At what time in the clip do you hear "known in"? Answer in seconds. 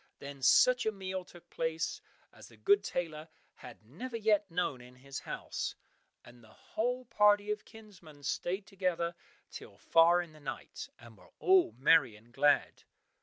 4.49-4.95